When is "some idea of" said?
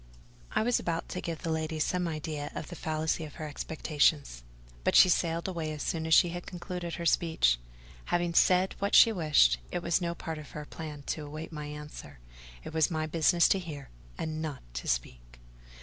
1.77-2.69